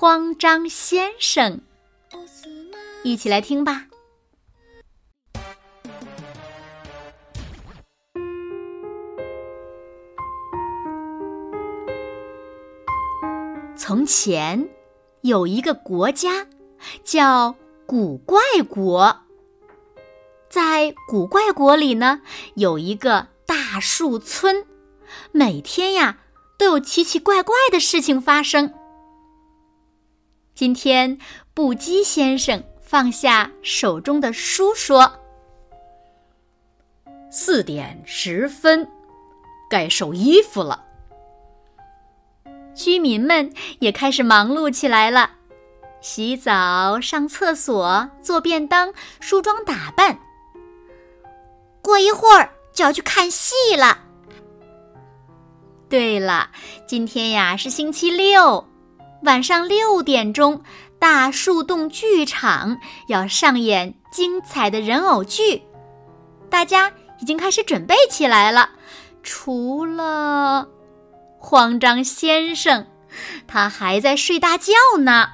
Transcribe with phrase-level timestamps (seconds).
[0.00, 1.60] 慌张先生》，
[3.02, 3.84] 一起来听吧。
[13.76, 14.70] 从前
[15.20, 16.46] 有一个国家
[17.04, 19.14] 叫古怪国，
[20.48, 22.22] 在古怪国里呢，
[22.54, 24.64] 有一个大树村，
[25.30, 26.20] 每天呀。
[26.56, 28.74] 都有奇奇怪怪的事情发生。
[30.60, 31.16] 今天，
[31.54, 35.10] 布基先生放下手中的书，说
[37.32, 38.86] ：“四点十分，
[39.70, 40.84] 该收衣服了。”
[42.76, 45.30] 居民们也开始忙碌起来了，
[46.02, 50.20] 洗澡、上厕所、做便当、梳妆打扮。
[51.80, 53.98] 过一会儿就要去看戏了。
[55.88, 56.50] 对了，
[56.86, 58.62] 今天呀是星期六，
[59.22, 60.62] 晚上六点钟，
[60.98, 65.62] 大树洞剧场要上演精彩的人偶剧，
[66.48, 66.90] 大家
[67.20, 68.70] 已经开始准备起来了。
[69.22, 70.66] 除了
[71.38, 72.86] 慌张先生，
[73.46, 75.28] 他还在睡大觉呢。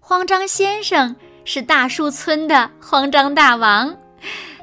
[0.00, 3.94] 慌张先生是大树村的慌张大王，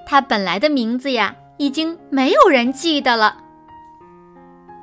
[0.07, 3.37] 他本来的名字呀，已经没有人记得了。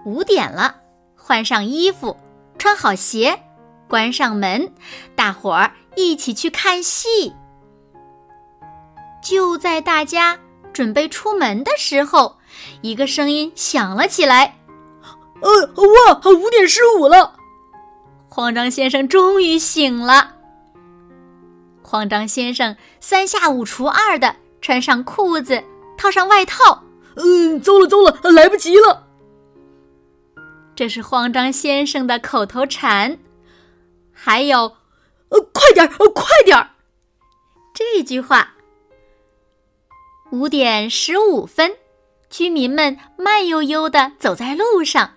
[0.04, 0.75] 五点了，
[1.26, 2.16] 换上衣服，
[2.56, 3.36] 穿好鞋，
[3.88, 4.72] 关上门，
[5.16, 7.34] 大伙儿一起去看戏。
[9.20, 10.38] 就在大家
[10.72, 12.36] 准备出门的时候，
[12.80, 14.56] 一个声音响了起来
[15.42, 17.34] ：“呃，哇，五点十五了！”
[18.30, 20.36] 慌张先生终于醒了。
[21.82, 25.64] 慌张先生三下五除二的穿上裤子，
[25.98, 26.84] 套上外套。
[27.16, 29.05] 嗯，糟了糟了，来不及了。
[30.76, 33.18] 这是慌张先生的口头禅，
[34.12, 34.76] 还有，
[35.30, 36.70] 呃，快点儿，呃，快点儿。
[37.72, 38.52] 这句话。
[40.32, 41.76] 五点十五分，
[42.28, 45.14] 居民们慢悠悠的走在路上，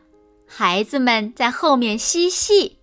[0.47, 2.80] 孩子们在后面嬉戏。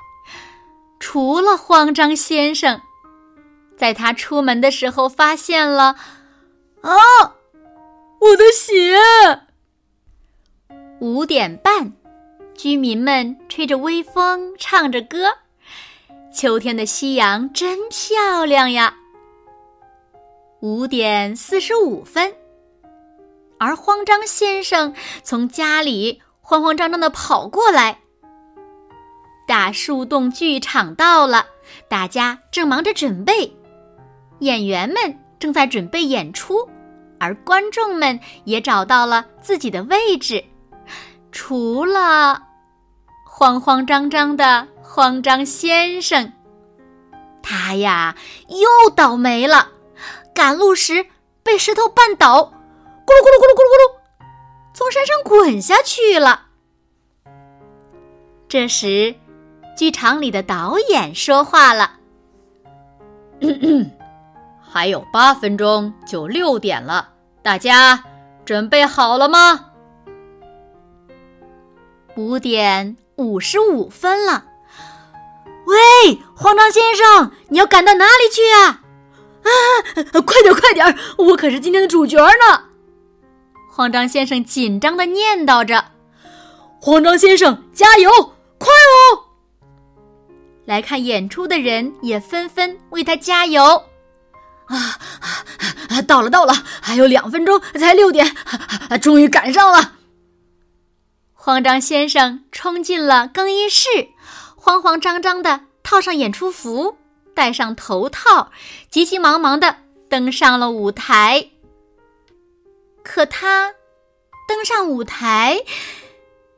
[1.01, 2.83] 除了慌张先生，
[3.77, 5.97] 在他出门的时候发现了，
[6.83, 6.99] 啊，
[8.21, 8.99] 我的鞋。
[11.01, 11.96] 五点半。
[12.57, 15.33] 居民们吹着微风，唱着歌。
[16.35, 18.95] 秋天的夕阳真漂亮呀！
[20.61, 22.35] 五点四十五分，
[23.59, 27.99] 而慌张先生从家里慌慌张张的跑过来。
[29.47, 31.47] 大树洞剧场到了，
[31.89, 33.55] 大家正忙着准备，
[34.41, 36.69] 演员们正在准备演出，
[37.21, 40.45] 而观众们也找到了自己的位置，
[41.31, 42.46] 除了。
[43.39, 46.33] 慌慌张张的慌张先生，
[47.43, 48.17] 他呀
[48.49, 49.73] 又倒霉了，
[50.35, 51.05] 赶路时
[51.43, 54.01] 被石头绊倒，咕噜咕噜咕噜咕噜咕噜，
[54.73, 56.47] 从山上滚下去了。
[58.49, 59.15] 这时，
[59.77, 61.99] 剧场里的导演说话了
[64.67, 67.11] ：“还有八分钟就六点了，
[67.43, 68.03] 大家
[68.47, 69.73] 准备好了吗？”
[72.17, 72.97] 五点。
[73.17, 74.45] 五十五分了，
[75.67, 78.83] 喂，慌张先生，你要赶到哪里去啊？
[79.43, 82.65] 啊，快点，快点，我可是今天的主角呢！
[83.71, 85.93] 慌张先生紧张的念叨着
[86.81, 88.11] ：“慌张先生，加油，
[88.59, 89.25] 快哦！”
[90.67, 93.63] 来看演出的人也纷纷为他加油。
[94.67, 94.99] 啊
[95.89, 96.53] 啊，到了，到了，
[96.83, 98.37] 还有两分钟才六点，
[99.01, 99.93] 终于赶上了。
[101.47, 104.09] 慌张先生冲进了更衣室，
[104.57, 106.99] 慌慌张张的套上演出服，
[107.37, 108.51] 戴上头套，
[108.91, 109.77] 急急忙忙的
[110.09, 111.51] 登上了舞台。
[113.05, 113.75] 可他
[114.49, 115.61] 登上舞台，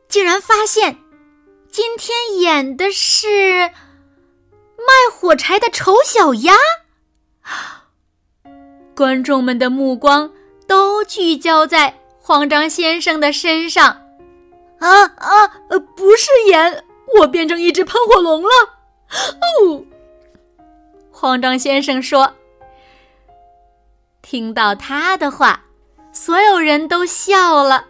[0.08, 0.96] 竟然发现
[1.70, 3.74] 今天演的是卖
[5.12, 6.54] 火柴的丑小鸭。
[8.96, 10.32] 观众们的目光
[10.66, 14.07] 都聚焦在慌张先生的身上。
[14.78, 15.44] 啊啊！
[15.68, 16.84] 呃，不是演
[17.18, 18.48] 我变成一只喷火龙了！
[19.62, 19.84] 哦，
[21.10, 22.32] 慌张先生说。
[24.22, 25.64] 听到他的话，
[26.12, 27.86] 所有人都笑了，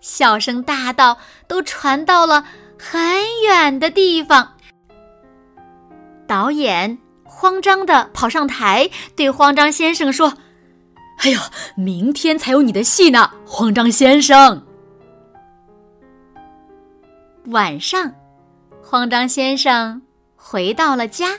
[0.00, 2.44] 笑声大到都传到了
[2.78, 3.00] 很
[3.42, 4.54] 远的地方。
[6.26, 10.32] 导演慌张的跑上台，对慌张先生说
[11.22, 11.38] ：“哎呦，
[11.76, 14.66] 明天才有你的戏呢，慌张先生。”
[17.46, 18.12] 晚上，
[18.82, 20.02] 慌张先生
[20.34, 21.38] 回到了家，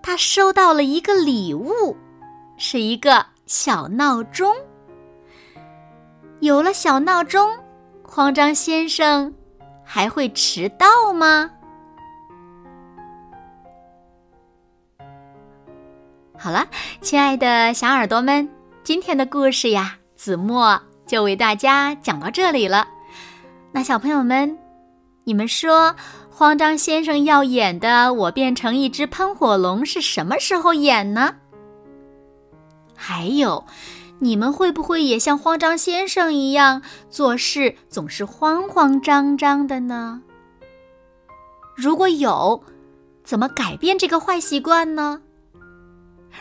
[0.00, 1.96] 他收到了一个礼物，
[2.56, 4.54] 是一个小闹钟。
[6.38, 7.50] 有了小闹钟，
[8.04, 9.34] 慌张先生
[9.84, 11.50] 还会迟到吗？
[16.38, 16.64] 好了，
[17.00, 18.48] 亲爱的小耳朵们，
[18.84, 22.86] 今天的故事呀，子墨就为大家讲到这里了。
[23.72, 24.56] 那小朋友们。
[25.28, 25.94] 你们说，
[26.30, 31.34] 慌张先生要演的《我变成一只喷火龙》是什么时候演呢？
[32.96, 33.66] 还有，
[34.20, 36.80] 你们会不会也像慌张先生一样
[37.10, 40.22] 做事总是慌慌张张的呢？
[41.76, 42.64] 如果有，
[43.22, 45.20] 怎么改变这个坏习惯呢？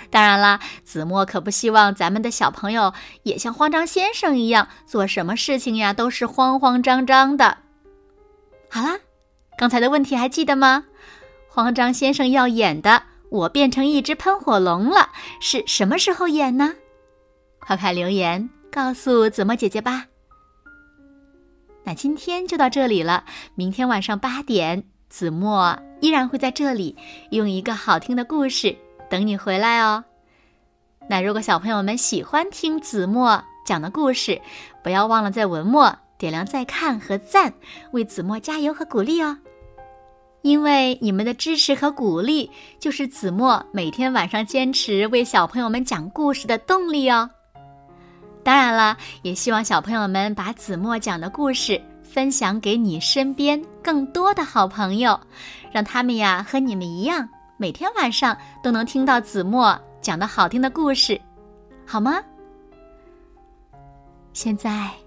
[0.09, 2.93] 当然啦，子墨可不希望咱们的小朋友
[3.23, 7.57] 也像慌张先生一样，做什么事情呀都是慌慌张张的。
[8.69, 8.99] 好啦，
[9.57, 10.85] 刚才的问题还记得吗？
[11.47, 12.89] 慌张先生要演的
[13.29, 14.99] 《我变成一只喷火龙了》
[15.39, 16.75] 是什么时候演呢？
[17.59, 20.05] 快快留言告诉子墨姐姐吧。
[21.83, 23.23] 那今天就到这里了，
[23.55, 26.95] 明天晚上八点，子墨依然会在这里
[27.31, 28.75] 用一个好听的故事
[29.09, 30.03] 等你回来哦。
[31.09, 34.39] 那如果小朋友们喜欢听子墨讲的故事，
[34.83, 35.97] 不要忘了在文末。
[36.17, 37.53] 点亮再看和赞，
[37.91, 39.37] 为子墨加油和鼓励哦！
[40.41, 42.49] 因为你们的支持和鼓励，
[42.79, 47.29] 就是子墨每天晚上坚持为小朋友们讲故事的动力哦。
[48.43, 55.19] 当然了，也希望小朋友们把子墨讲的故事分享给你身边更多的好朋友，
[55.71, 57.27] 让他们呀和你们一样，
[57.57, 61.19] 每天晚上都能听到子墨讲的好听的故事，
[61.85, 62.23] 好吗？
[64.31, 65.06] 现在。